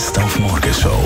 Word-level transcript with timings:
Best 0.00 0.18
auf 0.18 0.38
Morgenshow 0.38 0.98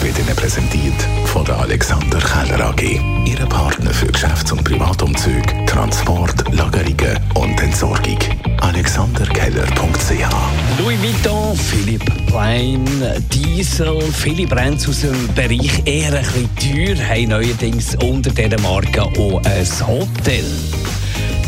wird 0.00 0.18
Ihnen 0.18 0.34
präsentiert 0.34 1.00
von 1.26 1.44
der 1.44 1.60
Alexander 1.60 2.18
Keller 2.18 2.70
AG. 2.70 3.00
Ihre 3.24 3.46
Partner 3.46 3.92
für 3.92 4.08
Geschäfts- 4.08 4.50
und 4.50 4.64
Privatumzüge, 4.64 5.64
Transport, 5.66 6.52
Lagerungen 6.52 7.16
und 7.34 7.62
Entsorgung. 7.62 8.18
AlexanderKeller.ch 8.62 10.80
Louis 10.80 11.00
Vuitton, 11.00 11.56
Philipp 11.56 12.26
Plein, 12.26 12.84
Diesel, 13.32 14.02
viele 14.12 14.48
Brands 14.48 14.88
aus 14.88 15.02
dem 15.02 15.28
Bereich 15.36 15.80
eher 15.84 16.12
ein 16.12 16.48
bisschen 16.56 16.96
teuer, 16.96 17.08
haben 17.08 17.28
neuerdings 17.28 17.94
unter 18.02 18.30
dieser 18.30 18.60
Marke 18.60 19.02
auch 19.02 19.40
ein 19.44 19.86
Hotel. 19.86 20.44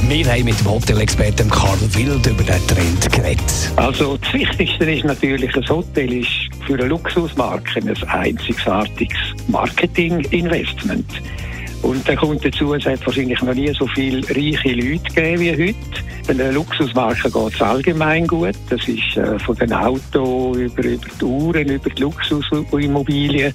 Wir 0.08 0.26
haben 0.26 0.44
mit 0.44 0.58
dem 0.58 0.68
Hotelexperten 0.68 1.48
Karl 1.48 1.78
Wild 1.94 2.26
über 2.26 2.42
den 2.42 2.66
Trend 2.66 3.12
geredet. 3.12 3.72
Also 3.76 4.16
das 4.16 4.32
Wichtigste 4.34 4.90
ist 4.90 5.04
natürlich, 5.04 5.54
ein 5.56 5.68
Hotel 5.68 6.12
ist 6.12 6.28
für 6.66 6.74
eine 6.74 6.86
Luxusmarke 6.86 7.80
ein 7.80 7.96
einzigartiges 8.08 9.16
Marketinginvestment. 9.46 11.06
Und 11.82 12.06
dann 12.08 12.16
kommt 12.16 12.44
dazu, 12.44 12.74
es 12.74 12.84
hat 12.84 13.04
wahrscheinlich 13.06 13.40
noch 13.42 13.54
nie 13.54 13.72
so 13.74 13.86
viele 13.88 14.26
reiche 14.28 14.72
Leute 14.72 15.14
gegeben 15.14 15.40
wie 15.40 15.68
heute. 15.68 15.76
Bei 16.26 16.32
einer 16.34 16.52
Luxusmarke 16.52 17.30
geht 17.30 17.54
es 17.54 17.62
allgemein 17.62 18.26
gut. 18.26 18.56
Das 18.70 18.86
ist 18.86 19.16
äh, 19.16 19.38
von 19.38 19.56
den 19.56 19.72
Autos 19.72 20.56
über, 20.56 20.84
über 20.84 21.06
die 21.20 21.24
Uhren, 21.24 21.68
über 21.68 21.90
die 21.90 22.02
Luxusimmobilien. 22.02 23.54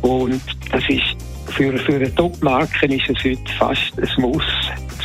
Und 0.00 0.42
das 0.70 0.82
ist 0.88 1.16
für, 1.52 1.76
für 1.78 1.94
eine 1.94 2.14
Top-Marke 2.14 2.86
ist 2.86 3.08
es 3.08 3.24
heute 3.24 3.52
fast 3.58 3.92
ein 3.98 4.22
Muss, 4.22 4.42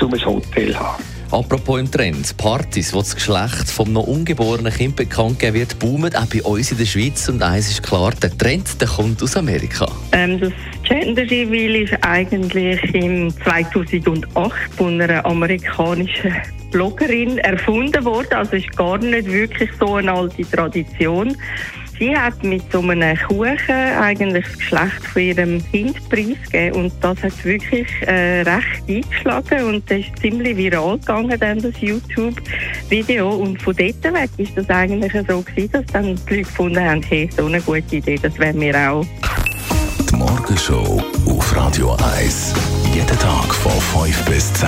um 0.01 0.13
ein 0.13 0.25
Hotel 0.25 0.73
zu 0.73 0.79
haben. 0.79 1.03
Apropos 1.29 1.77
im 1.77 1.91
Trend, 1.91 2.37
Partys, 2.37 2.93
wo 2.93 2.99
das 2.99 3.13
Geschlecht 3.13 3.69
vom 3.69 3.91
noch 3.91 4.07
ungeborenen 4.07 4.71
Kind 4.71 4.95
bekannt 4.95 5.39
gegeben 5.39 5.59
wird, 5.59 5.79
boomen 5.79 6.15
auch 6.15 6.25
bei 6.27 6.41
uns 6.41 6.71
in 6.71 6.77
der 6.77 6.85
Schweiz. 6.85 7.27
Und 7.27 7.43
eins 7.43 7.69
ist 7.69 7.83
klar, 7.83 8.13
der 8.21 8.35
Trend 8.37 8.79
der 8.79 8.87
kommt 8.87 9.21
aus 9.21 9.35
Amerika. 9.35 9.87
Ähm, 10.13 10.39
das 10.39 10.53
Gender 10.83 11.23
Reveal 11.23 11.75
ist 11.83 11.93
eigentlich 12.01 12.81
im 12.95 13.29
2008 13.43 14.53
von 14.77 15.01
einer 15.01 15.25
amerikanischen 15.25 16.33
Bloggerin 16.71 17.39
erfunden 17.39 18.05
worden. 18.05 18.33
Also 18.33 18.55
ist 18.55 18.75
gar 18.77 18.97
nicht 18.97 19.27
wirklich 19.27 19.69
so 19.77 19.95
eine 19.95 20.13
alte 20.13 20.49
Tradition. 20.49 21.35
Sie 21.99 22.15
hat 22.15 22.43
mit 22.43 22.61
so 22.71 22.81
einem 22.81 23.17
Kuchen 23.17 23.57
eigentlich 23.69 24.45
das 24.45 24.57
Geschlecht 24.57 25.07
von 25.11 25.21
ihrem 25.21 25.71
Kind 25.71 26.09
preisgegeben 26.09 26.83
und 26.83 26.93
das 27.01 27.23
hat 27.23 27.45
wirklich 27.45 27.87
äh, 28.01 28.41
recht 28.41 28.83
eingeschlagen 28.87 29.63
und 29.63 29.89
das 29.89 29.99
ist 29.99 30.19
ziemlich 30.19 30.55
viral 30.57 30.99
gegangen, 30.99 31.39
dann 31.39 31.59
das 31.59 31.73
YouTube-Video 31.79 33.29
und 33.29 33.61
von 33.61 33.75
dort 33.75 34.03
weg 34.03 34.29
ist 34.37 34.55
das 34.55 34.69
eigentlich 34.69 35.13
so 35.27 35.41
gewesen, 35.41 35.71
dass 35.71 35.85
dann 35.87 36.03
die 36.03 36.35
Leute 36.35 36.43
gefunden 36.43 36.79
haben, 36.83 37.01
hey, 37.03 37.29
so 37.35 37.45
eine 37.45 37.61
gute 37.61 37.95
Idee, 37.95 38.19
das 38.21 38.37
wären 38.37 38.61
wir 38.61 38.75
auch. 38.75 39.05
Die 40.09 40.15
Morgenshow 40.15 41.03
auf 41.25 41.55
Radio 41.55 41.97
1. 42.19 42.53
Jeden 42.93 43.19
Tag 43.19 43.53
von 43.55 44.05
5 44.05 44.25
bis 44.25 44.53
10. 44.53 44.67